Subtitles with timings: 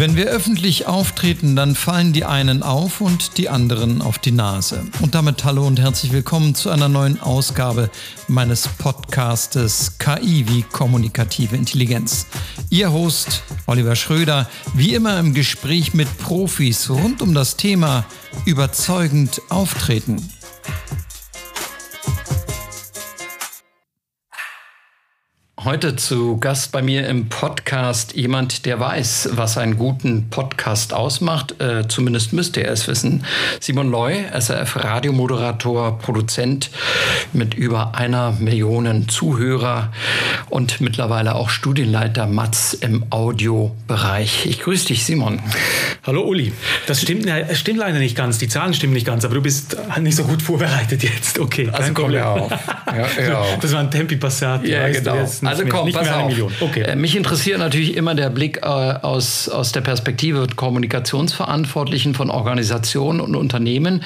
[0.00, 4.82] Wenn wir öffentlich auftreten, dann fallen die einen auf und die anderen auf die Nase.
[5.02, 7.90] Und damit hallo und herzlich willkommen zu einer neuen Ausgabe
[8.26, 12.24] meines Podcastes KI wie kommunikative Intelligenz.
[12.70, 18.06] Ihr Host Oliver Schröder, wie immer im Gespräch mit Profis rund um das Thema
[18.46, 20.16] überzeugend auftreten.
[25.62, 31.60] Heute zu Gast bei mir im Podcast jemand, der weiß, was einen guten Podcast ausmacht.
[31.60, 33.26] Äh, zumindest müsste er es wissen.
[33.60, 36.70] Simon Loy, SRF-Radiomoderator, Produzent
[37.34, 39.92] mit über einer Million Zuhörer
[40.48, 44.46] und mittlerweile auch Studienleiter Matz im Audiobereich.
[44.46, 45.42] Ich grüße dich, Simon.
[46.06, 46.54] Hallo Uli.
[46.86, 48.38] Das stimmt, das stimmt leider nicht ganz.
[48.38, 51.38] Die Zahlen stimmen nicht ganz, aber du bist nicht so gut vorbereitet jetzt.
[51.38, 52.22] Okay, kein also Problem.
[52.22, 52.50] Auf.
[52.86, 53.44] Ja, ja.
[53.60, 54.66] Das war ein Tempi Passat.
[54.66, 55.26] Ja, genau.
[55.50, 56.32] Also komm, nicht pass mehr auf.
[56.60, 56.82] Okay.
[56.82, 63.20] Äh, mich interessiert natürlich immer der Blick äh, aus, aus der Perspektive Kommunikationsverantwortlichen von Organisationen
[63.20, 64.02] und Unternehmen.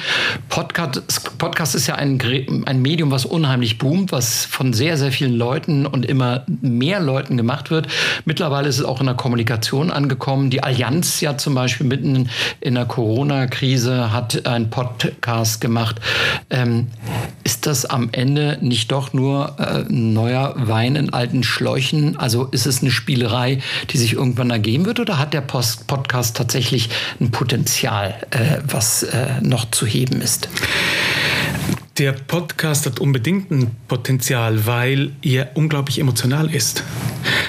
[0.48, 2.20] Podcast, Podcast ist ja ein,
[2.66, 7.36] ein Medium, was unheimlich boomt, was von sehr, sehr vielen Leuten und immer mehr Leuten
[7.36, 7.88] gemacht wird.
[8.24, 10.50] Mittlerweile ist es auch in der Kommunikation angekommen.
[10.50, 12.28] Die Allianz ja zum Beispiel mitten
[12.60, 16.00] in der Corona-Krise hat einen Podcast gemacht.
[16.50, 16.88] Ähm,
[17.44, 21.74] ist das am Ende nicht doch nur äh, neuer Wein in alten Schläuchen?
[21.74, 22.16] Schläuchen?
[22.16, 26.36] Also ist es eine Spielerei, die sich irgendwann ergeben wird oder hat der Post Podcast
[26.36, 30.48] tatsächlich ein Potenzial, äh, was äh, noch zu heben ist?
[31.98, 36.82] Der Podcast hat unbedingt ein Potenzial, weil er unglaublich emotional ist.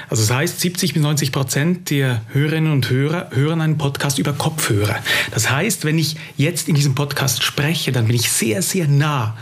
[0.09, 4.33] Also das heißt, 70 bis 90 Prozent der Hörerinnen und Hörer hören einen Podcast über
[4.33, 4.97] Kopfhörer.
[5.31, 9.37] Das heißt, wenn ich jetzt in diesem Podcast spreche, dann bin ich sehr, sehr nah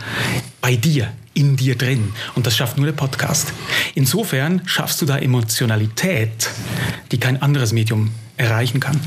[0.60, 2.12] bei dir, in dir drin.
[2.34, 3.52] Und das schafft nur der Podcast.
[3.94, 6.50] Insofern schaffst du da Emotionalität,
[7.12, 9.00] die kein anderes Medium erreichen kann.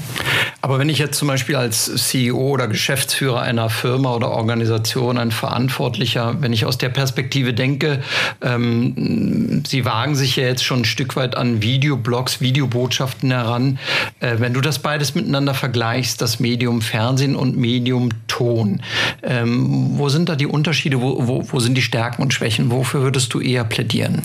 [0.67, 5.31] Aber wenn ich jetzt zum Beispiel als CEO oder Geschäftsführer einer Firma oder Organisation, ein
[5.31, 8.03] Verantwortlicher, wenn ich aus der Perspektive denke,
[8.41, 13.79] ähm, Sie wagen sich ja jetzt schon ein Stück weit an Videoblogs, Videobotschaften heran.
[14.19, 18.81] Äh, wenn du das beides miteinander vergleichst, das Medium Fernsehen und Medium Ton,
[19.23, 22.72] ähm, wo sind da die Unterschiede, wo, wo, wo sind die Stärken und Schwächen?
[22.72, 24.22] Wofür würdest du eher plädieren?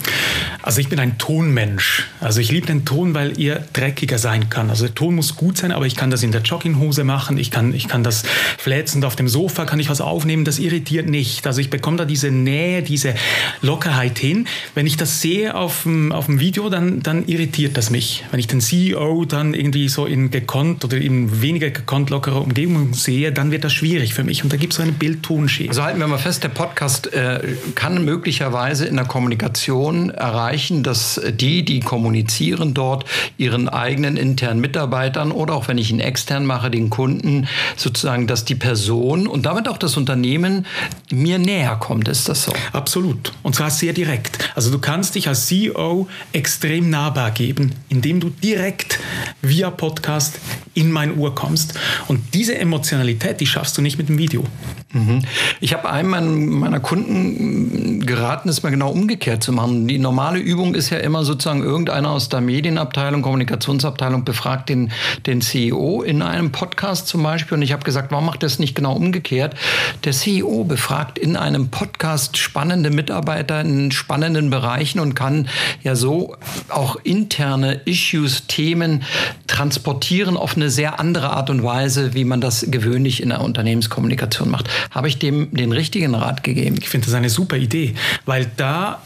[0.61, 2.09] Also ich bin ein Tonmensch.
[2.19, 4.69] Also ich liebe den Ton, weil er dreckiger sein kann.
[4.69, 7.51] Also der Ton muss gut sein, aber ich kann das in der Jogginghose machen, ich
[7.51, 8.23] kann, ich kann das
[8.57, 11.47] flätzend auf dem Sofa, kann ich was aufnehmen, das irritiert nicht.
[11.47, 13.15] Also ich bekomme da diese Nähe, diese
[13.61, 14.47] Lockerheit hin.
[14.75, 18.25] Wenn ich das sehe auf dem, auf dem Video, dann, dann irritiert das mich.
[18.31, 22.93] Wenn ich den CEO dann irgendwie so in gekonnt oder in weniger gekonnt lockerer Umgebung
[22.93, 25.69] sehe, dann wird das schwierig für mich und da gibt es so eine Bildtonschere.
[25.69, 27.39] Also halten wir mal fest, der Podcast äh,
[27.75, 33.05] kann möglicherweise in der Kommunikation erreichen, dass die, die kommunizieren dort,
[33.37, 38.45] ihren eigenen internen Mitarbeitern oder auch wenn ich ihn extern mache, den Kunden, sozusagen, dass
[38.45, 40.67] die Person und damit auch das Unternehmen
[41.11, 42.07] mir näher kommt.
[42.07, 42.53] Ist das so?
[42.71, 43.33] Absolut.
[43.41, 44.51] Und zwar sehr direkt.
[44.53, 48.99] Also du kannst dich als CEO extrem nahbar geben, indem du direkt
[49.41, 50.39] via Podcast
[50.73, 51.73] in mein Ohr kommst.
[52.07, 54.45] Und diese Emotionalität, die schaffst du nicht mit dem Video.
[54.93, 55.23] Mhm.
[55.59, 59.87] Ich habe einem meiner Kunden geraten, es mal genau umgekehrt zu machen.
[59.87, 64.91] Die normale Übung ist ja immer sozusagen irgendeiner aus der Medienabteilung, Kommunikationsabteilung befragt den,
[65.25, 68.75] den CEO in einem Podcast zum Beispiel und ich habe gesagt, warum macht das nicht
[68.75, 69.55] genau umgekehrt?
[70.03, 75.47] Der CEO befragt in einem Podcast spannende Mitarbeiter in spannenden Bereichen und kann
[75.81, 76.35] ja so
[76.69, 79.03] auch interne Issues, Themen
[79.47, 84.49] transportieren auf eine sehr andere Art und Weise, wie man das gewöhnlich in der Unternehmenskommunikation
[84.49, 84.69] macht.
[84.89, 86.77] Habe ich dem den richtigen Rat gegeben?
[86.79, 87.93] Ich finde das eine super Idee,
[88.25, 89.01] weil da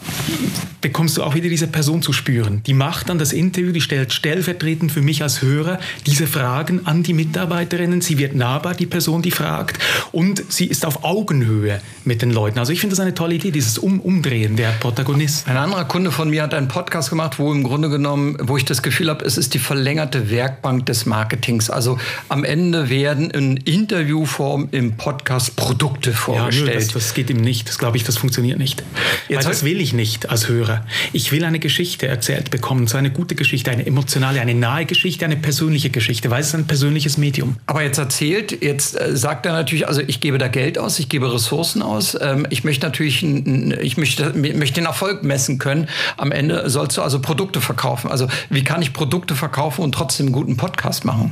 [0.81, 2.61] bekommst du auch wieder diese Person zu spüren.
[2.65, 7.03] Die macht dann das Interview, die stellt stellvertretend für mich als Hörer diese Fragen an
[7.03, 7.99] die Mitarbeiterinnen.
[7.99, 9.79] Sie wird nahbar, die Person, die fragt.
[10.13, 12.57] Und sie ist auf Augenhöhe mit den Leuten.
[12.59, 15.47] Also ich finde das eine tolle Idee, dieses um Umdrehen der Protagonist.
[15.47, 18.63] Ein anderer Kunde von mir hat einen Podcast gemacht, wo im Grunde genommen, wo ich
[18.63, 21.69] das Gefühl habe, es ist die verlängerte Werkbank des Marketings.
[21.69, 21.99] Also
[22.29, 26.67] am Ende werden in Interviewform im Podcast Produkte vorgestellt.
[26.67, 27.67] Ja, das, das, geht ihm nicht.
[27.67, 28.83] Das glaube ich, das funktioniert nicht.
[29.27, 30.85] Jetzt Weil das will ich nicht als Hörer.
[31.13, 35.25] Ich will eine Geschichte erzählt bekommen, so eine gute Geschichte, eine emotionale, eine nahe Geschichte,
[35.25, 37.57] eine persönliche Geschichte, weil es ein persönliches Medium.
[37.65, 41.09] Aber jetzt erzählt, jetzt äh, sagt er natürlich, also ich gebe da Geld aus, ich
[41.09, 45.87] gebe Ressourcen aus, ähm, ich möchte natürlich, ich möchte, möchte den Erfolg messen können.
[46.17, 48.09] Am Ende sollst du also Produkte verkaufen.
[48.09, 51.31] Also wie kann ich Produkte verkaufen und trotzdem einen guten Podcast machen?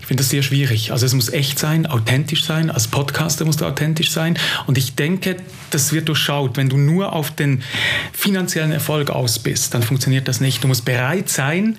[0.00, 0.90] Ich finde das sehr schwierig.
[0.90, 2.70] Also es muss echt sein, authentisch sein.
[2.70, 4.36] Als Podcaster musst du authentisch sein.
[4.66, 5.36] Und ich denke,
[5.70, 6.56] das wird durchschaut.
[6.56, 7.62] Wenn du nur auf den
[8.12, 10.64] finanziellen Erfolg aus bist, dann funktioniert das nicht.
[10.64, 11.78] Du musst bereit sein,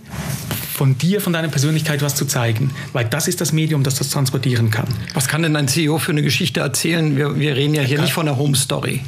[0.78, 4.12] von dir, von deiner Persönlichkeit was zu zeigen, weil das ist das Medium, das das
[4.12, 4.86] transportieren kann.
[5.16, 7.18] Was kann denn ein CEO für eine Geschichte erzählen?
[7.18, 9.02] Wir, wir reden ja hier nicht von der Home Story.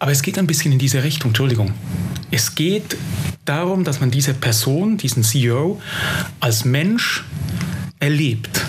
[0.00, 1.72] Aber es geht ein bisschen in diese Richtung, Entschuldigung.
[2.32, 2.96] Es geht
[3.44, 5.80] darum, dass man diese Person, diesen CEO,
[6.40, 7.22] als Mensch
[8.00, 8.60] erlebt.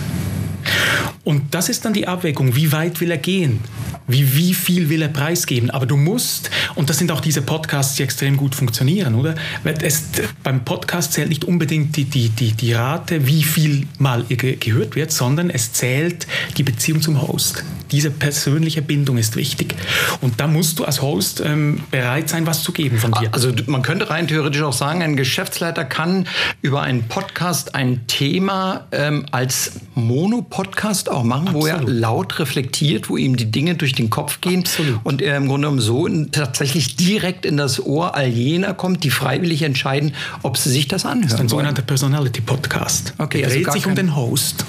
[1.24, 3.62] Und das ist dann die Abwägung, wie weit will er gehen?
[4.08, 5.70] Wie, wie viel will er preisgeben?
[5.70, 9.36] Aber du musst, und das sind auch diese Podcasts, die extrem gut funktionieren, oder?
[9.64, 10.04] Es,
[10.44, 15.12] beim Podcast zählt nicht unbedingt die, die, die, die Rate, wie viel mal gehört wird,
[15.12, 16.28] sondern es zählt
[16.58, 17.64] die Beziehung zum Host.
[17.94, 19.76] Diese persönliche Bindung ist wichtig.
[20.20, 23.30] Und da musst du als Host ähm, bereit sein, was zu geben von dir.
[23.32, 26.28] Also man könnte rein theoretisch auch sagen, ein Geschäftsleiter kann
[26.64, 31.64] über einen Podcast ein Thema ähm, als Monopodcast auch machen, Absolut.
[31.64, 35.00] wo er laut reflektiert, wo ihm die Dinge durch den Kopf gehen Absolut.
[35.04, 39.04] und er im Grunde genommen so in, tatsächlich direkt in das Ohr all jener kommt,
[39.04, 41.22] die freiwillig entscheiden, ob sie sich das anhören.
[41.28, 43.14] Das ist ein sogenannter Personality Podcast.
[43.20, 44.66] Okay, er also dreht sich um den Host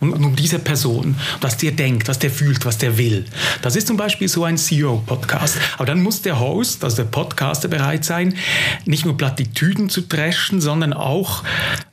[0.00, 3.24] und um diese Person, was der denkt, was der fühlt, was der will.
[3.62, 5.58] Das ist zum Beispiel so ein CEO-Podcast.
[5.76, 8.34] Aber dann muss der Host, also der Podcaster bereit sein,
[8.84, 11.42] nicht nur Plattitüden zu dreschen, sondern auch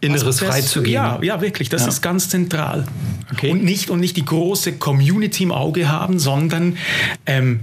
[0.01, 0.93] Inneres freizugeben.
[0.93, 1.69] Ja, ja, wirklich.
[1.69, 1.87] Das ja.
[1.89, 2.85] ist ganz zentral.
[3.31, 3.51] Okay.
[3.51, 6.77] Und, nicht, und nicht die große Community im Auge haben, sondern
[7.25, 7.61] ähm,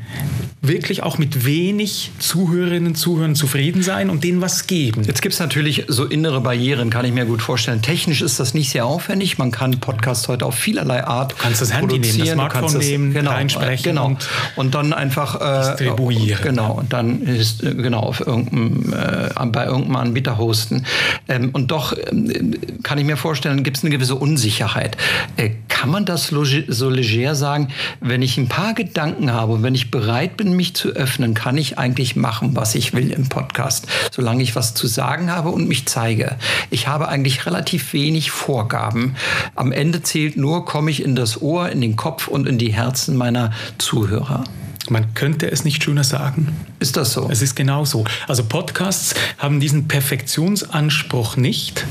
[0.61, 5.05] wirklich auch mit wenig Zuhörerinnen und Zuhörern zufrieden sein und denen was geben.
[5.05, 7.83] Jetzt gibt es natürlich so innere Barrieren, kann ich mir gut vorstellen.
[7.83, 9.39] Technisch ist das nicht sehr aufwendig.
[9.39, 13.13] Man kann Podcasts heute auf vielerlei Art Du kannst das Handy nehmen, das Smartphone nehmen,
[13.13, 14.07] genau, reinsprechen genau.
[14.07, 16.43] Und, und dann einfach äh, distribuieren.
[16.43, 20.85] Genau, und dann ist, äh, genau auf irgendeinem, äh, bei irgendeinem Anbieter hosten.
[21.29, 24.97] Ähm, und doch ähm, kann ich mir vorstellen, gibt es eine gewisse Unsicherheit.
[25.37, 27.69] Äh, kann man das so leger sagen,
[28.01, 31.79] wenn ich ein paar Gedanken habe wenn ich bereit bin, mich zu öffnen, kann ich
[31.79, 35.87] eigentlich machen, was ich will im Podcast, solange ich was zu sagen habe und mich
[35.87, 36.37] zeige.
[36.71, 39.17] Ich habe eigentlich relativ wenig Vorgaben.
[39.57, 42.73] Am Ende zählt nur, komme ich in das Ohr, in den Kopf und in die
[42.73, 44.45] Herzen meiner Zuhörer.
[44.91, 46.55] Man könnte es nicht schöner sagen.
[46.85, 47.31] Ist das so?
[47.31, 48.05] Es ist genau so.
[48.29, 51.87] Also Podcasts haben diesen Perfektionsanspruch nicht.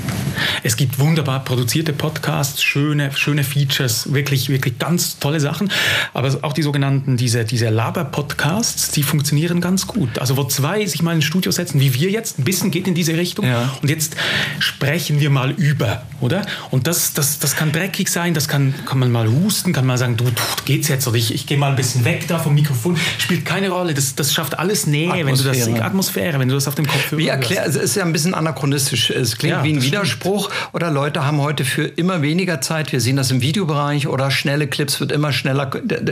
[0.62, 5.72] Es gibt wunderbar produzierte Podcasts, schöne, schöne Features, wirklich, wirklich ganz tolle Sachen.
[6.13, 10.19] Aber auch die sogenannten, diese, diese Laber-Podcasts, die funktionieren ganz gut.
[10.19, 12.94] Also wo zwei sich mal ins Studio setzen, wie wir jetzt, ein bisschen geht in
[12.94, 13.48] diese Richtung.
[13.48, 13.74] Ja.
[13.81, 14.16] Und jetzt
[14.60, 16.45] sprechen wir mal über, oder?
[16.69, 19.98] Und das, das, das kann dreckig sein, das kann, kann man mal husten, kann man
[19.98, 20.31] sagen, du, du
[20.66, 23.45] geht's jetzt, oder ich, ich gehe mal ein bisschen weg da vom Mikrofon Mikrofon spielt
[23.45, 23.94] keine Rolle.
[23.94, 27.12] Das, das schafft alles Nähe, wenn du das Atmosphäre, wenn du das auf dem Kopf
[27.12, 29.09] Wie erklär, es ist ja ein bisschen anachronistisch.
[29.09, 30.74] Es klingt ja, wie ein Widerspruch stimmt.
[30.74, 32.91] oder Leute haben heute für immer weniger Zeit.
[32.91, 35.71] Wir sehen das im Videobereich oder schnelle Clips wird immer schneller.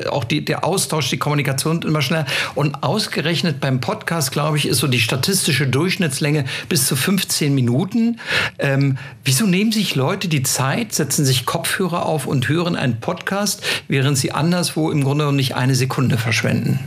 [0.09, 2.25] Auch die, der Austausch, die Kommunikation wird immer schneller.
[2.55, 8.19] Und ausgerechnet beim Podcast, glaube ich, ist so die statistische Durchschnittslänge bis zu 15 Minuten.
[8.59, 13.61] Ähm, wieso nehmen sich Leute die Zeit, setzen sich Kopfhörer auf und hören einen Podcast,
[13.87, 16.79] während sie anderswo im Grunde nicht eine Sekunde verschwenden?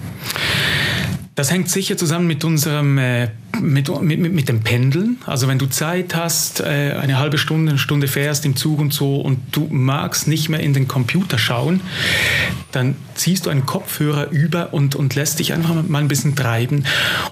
[1.34, 3.28] Das hängt sicher zusammen mit unserem äh,
[3.61, 5.19] mit, mit, mit dem Pendeln.
[5.27, 8.93] Also wenn du Zeit hast, äh, eine halbe Stunde, eine Stunde fährst im Zug und
[8.93, 11.81] so und du magst nicht mehr in den Computer schauen,
[12.73, 16.85] dann ziehst du einen Kopfhörer über und, und lässt dich einfach mal ein bisschen treiben.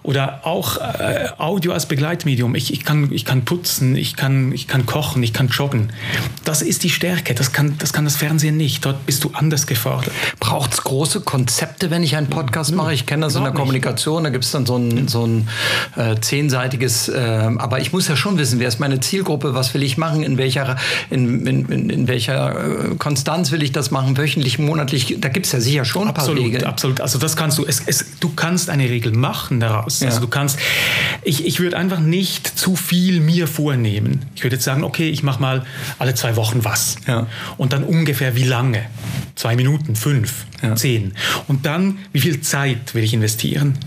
[0.02, 2.54] Oder auch äh, Audio als Begleitmedium.
[2.54, 5.90] Ich, ich, kann, ich kann putzen, ich kann, ich kann kochen, ich kann joggen.
[6.44, 7.34] Das ist die Stärke.
[7.34, 8.84] Das kann, das kann das Fernsehen nicht.
[8.84, 10.12] Dort bist du anders gefordert.
[10.38, 12.94] Braucht es große Konzepte, wenn ich einen Podcast mache?
[12.94, 14.24] Ich kenne das in der Kommunikation.
[14.24, 15.48] Da gibt es dann so ein, so ein
[15.96, 17.18] äh, äh, zehnseitiges, äh,
[17.56, 20.38] aber ich muss ja schon wissen, wer ist meine Zielgruppe, was will ich machen, in
[20.38, 20.76] welcher,
[21.10, 25.52] in, in, in welcher äh, Konstanz will ich das machen, wöchentlich, monatlich, da gibt es
[25.52, 26.64] ja sicher schon ein absolut, paar Regeln.
[26.64, 30.00] Absolut, also das kannst du, es, es, du kannst eine Regel machen daraus.
[30.00, 30.08] Ja.
[30.08, 30.58] Also du kannst,
[31.22, 34.24] ich, ich würde einfach nicht zu viel mir vornehmen.
[34.34, 35.64] Ich würde jetzt sagen, okay, ich mache mal
[35.98, 36.96] alle zwei Wochen was.
[37.06, 37.26] Ja.
[37.56, 38.82] Und dann ungefähr wie lange?
[39.34, 40.76] Zwei Minuten, fünf, ja.
[40.76, 41.14] zehn.
[41.48, 43.78] Und dann, wie viel Zeit will ich investieren?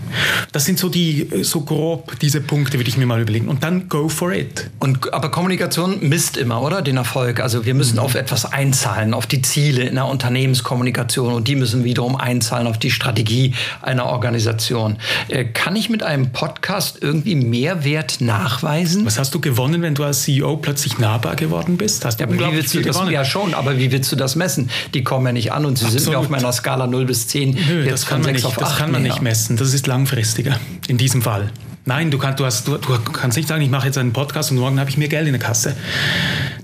[0.52, 3.48] Das sind so die, so grob diese Punkte, würde ich mir mal überlegen.
[3.48, 4.70] Und dann go for it.
[4.78, 6.82] Und, aber Kommunikation misst immer, oder?
[6.82, 7.40] Den Erfolg.
[7.40, 8.00] Also wir müssen mhm.
[8.00, 11.32] auf etwas einzahlen, auf die Ziele in der Unternehmenskommunikation.
[11.32, 14.96] Und die müssen wiederum einzahlen auf die Strategie einer Organisation.
[15.28, 19.06] Äh, kann ich mit einem Podcast irgendwie Mehrwert nachweisen?
[19.06, 22.04] Was hast du gewonnen, wenn du als CEO plötzlich nahbar geworden bist?
[22.04, 24.70] Hast du ja, wie willst du das, ja schon, aber wie willst du das messen?
[24.94, 26.04] Die kommen ja nicht an und sie Absolut.
[26.04, 27.58] sind ja auf meiner Skala 0 bis 10.
[27.68, 29.56] Nö, das kann, man nicht, das kann man nicht messen.
[29.56, 30.58] Das ist langfristiger
[30.88, 31.50] in diesem Fall.
[31.88, 34.50] Nein, du, kannst, du, hast, du, du kannst nicht sagen, ich mache jetzt einen Podcast
[34.50, 35.76] und morgen habe ich mehr Geld in der Kasse.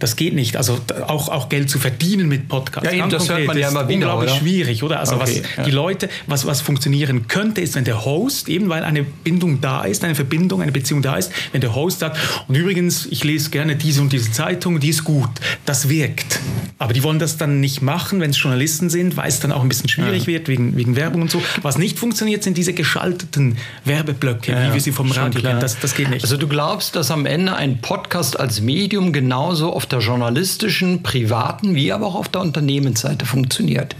[0.01, 0.57] Das geht nicht.
[0.57, 2.91] Also auch, auch Geld zu verdienen mit Podcasts.
[2.91, 3.95] Ja, eben, das hört man ja immer wieder.
[3.99, 4.41] Unglaublich oder?
[4.41, 4.99] schwierig, oder?
[4.99, 5.63] Also okay, was ja.
[5.63, 9.85] die Leute, was, was funktionieren könnte, ist, wenn der Host, eben weil eine Bindung da
[9.85, 13.51] ist, eine Verbindung, eine Beziehung da ist, wenn der Host sagt, und übrigens, ich lese
[13.51, 15.31] gerne diese und diese Zeitung, die ist gut.
[15.67, 16.41] Das wirkt.
[16.79, 19.63] Aber die wollen das dann nicht machen, wenn es Journalisten sind, weil es dann auch
[19.63, 20.27] ein bisschen schwierig ja.
[20.27, 21.41] wird wegen, wegen Werbung und so.
[21.63, 25.61] Was nicht funktioniert, sind diese geschalteten Werbeblöcke, ja, wie wir sie vom Radio kennen.
[25.61, 26.23] Das, das geht nicht.
[26.23, 31.75] Also du glaubst, dass am Ende ein Podcast als Medium genauso auf der journalistischen, privaten
[31.75, 33.97] wie aber auch auf der Unternehmensseite funktioniert?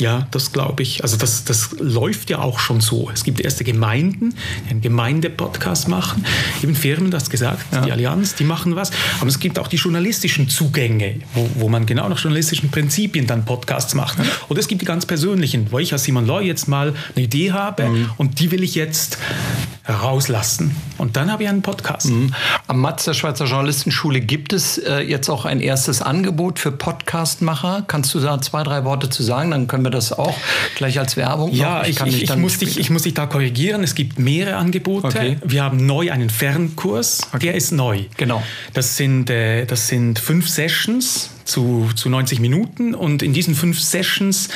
[0.00, 1.02] Ja, das glaube ich.
[1.02, 3.10] Also das, das läuft ja auch schon so.
[3.12, 4.34] Es gibt erste Gemeinden,
[4.66, 6.24] die einen Gemeindepodcast machen.
[6.62, 7.82] Eben Firmen, das gesagt, ja.
[7.82, 8.90] die Allianz, die machen was.
[9.20, 13.44] Aber es gibt auch die journalistischen Zugänge, wo, wo man genau nach journalistischen Prinzipien dann
[13.44, 14.18] Podcasts macht.
[14.18, 14.24] Ja.
[14.48, 17.52] Oder es gibt die ganz persönlichen, wo ich als Simon Loy jetzt mal eine Idee
[17.52, 18.10] habe mhm.
[18.16, 19.18] und die will ich jetzt
[19.94, 20.76] rauslassen.
[20.98, 22.06] Und dann habe ich einen Podcast.
[22.06, 22.34] Mhm.
[22.66, 27.84] Am Matz der Schweizer Journalistenschule gibt es äh, jetzt auch ein erstes Angebot für Podcastmacher.
[27.86, 29.50] Kannst du da zwei, drei Worte zu sagen?
[29.50, 30.34] Dann können wir das auch
[30.76, 33.82] gleich als Werbung Ja, ich, ich, ich, muss dich, ich muss dich da korrigieren.
[33.82, 35.06] Es gibt mehrere Angebote.
[35.06, 35.38] Okay.
[35.44, 37.20] Wir haben neu einen Fernkurs.
[37.32, 37.46] Okay.
[37.46, 38.04] Der ist neu.
[38.16, 38.42] Genau.
[38.74, 43.80] Das sind, äh, das sind fünf Sessions zu, zu 90 Minuten und in diesen fünf
[43.80, 44.48] Sessions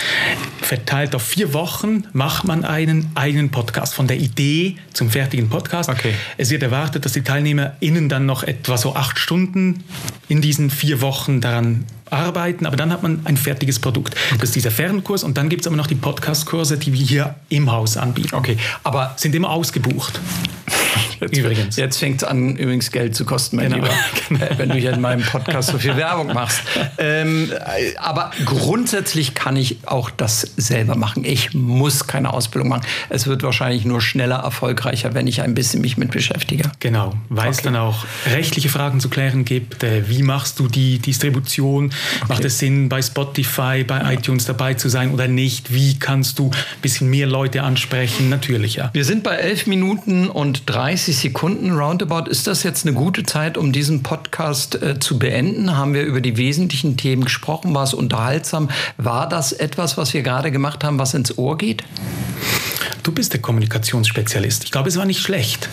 [0.61, 5.91] verteilt auf vier Wochen macht man einen eigenen Podcast von der Idee zum fertigen Podcast.
[5.91, 6.15] Okay.
[6.39, 9.83] Es wird erwartet, dass die TeilnehmerInnen dann noch etwa so acht Stunden
[10.29, 14.15] in diesen vier Wochen daran arbeiten, aber dann hat man ein fertiges Produkt.
[14.39, 17.35] Das ist dieser Fernkurs und dann gibt es aber noch die Podcast-Kurse, die wir hier
[17.49, 18.35] im Haus anbieten.
[18.35, 20.21] Okay, aber sind immer ausgebucht.
[21.21, 21.77] Jetzt, übrigens.
[21.77, 23.85] Jetzt fängt es an, übrigens Geld zu kosten, mein genau.
[23.85, 23.95] Lieber,
[24.29, 24.47] genau.
[24.59, 26.63] wenn du hier in meinem Podcast so viel Werbung machst.
[26.99, 27.51] Ähm,
[27.97, 31.25] aber grundsätzlich kann ich auch das selber machen.
[31.25, 32.83] Ich muss keine Ausbildung machen.
[33.09, 36.71] Es wird wahrscheinlich nur schneller erfolgreicher, wenn ich ein bisschen mich mit beschäftige.
[36.81, 37.57] Genau, weil okay.
[37.57, 39.83] es dann auch rechtliche Fragen zu klären gibt.
[39.83, 41.87] Äh, wie machst du die Distribution?
[41.87, 42.27] Okay.
[42.29, 44.13] Macht es Sinn, bei Spotify, bei ja.
[44.13, 45.73] iTunes dabei zu sein oder nicht?
[45.73, 48.29] Wie kannst du ein bisschen mehr Leute ansprechen?
[48.29, 48.91] Natürlich, ja.
[48.93, 52.31] Wir sind bei 11 Minuten und 30 Sekunden roundabout.
[52.31, 55.77] Ist das jetzt eine gute Zeit, um diesen Podcast äh, zu beenden?
[55.77, 57.75] Haben wir über die wesentlichen Themen gesprochen?
[57.75, 58.71] War es unterhaltsam?
[58.97, 61.85] War das etwas, was wir gerade gemacht haben, was ins Ohr geht?
[63.03, 64.65] Du bist der Kommunikationsspezialist.
[64.65, 65.69] Ich glaube, es war nicht schlecht.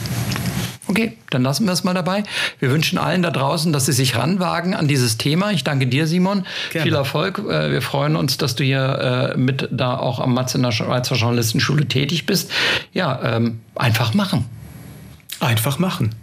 [0.88, 2.23] Okay, dann lassen wir es mal dabei.
[2.59, 5.51] Wir wünschen allen da draußen, dass sie sich ranwagen an dieses Thema.
[5.51, 6.45] Ich danke dir, Simon.
[6.71, 6.83] Gerne.
[6.83, 7.39] Viel Erfolg.
[7.39, 10.73] Äh, wir freuen uns, dass du hier äh, mit da auch am Matz in der
[10.73, 12.51] Schweizer Journalistenschule tätig bist.
[12.91, 14.45] Ja, ähm, einfach machen.
[15.41, 16.15] Einfach machen.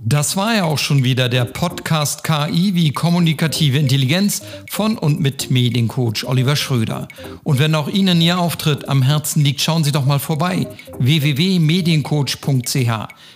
[0.00, 5.50] Das war ja auch schon wieder der Podcast KI wie kommunikative Intelligenz von und mit
[5.50, 7.08] Mediencoach Oliver Schröder.
[7.44, 10.66] Und wenn auch Ihnen Ihr Auftritt am Herzen liegt, schauen Sie doch mal vorbei.
[10.98, 12.90] www.mediencoach.ch.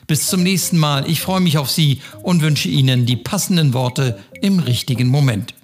[0.06, 1.08] Bis zum nächsten Mal.
[1.08, 5.54] Ich freue mich auf Sie und wünsche Ihnen die passenden Worte im richtigen Moment.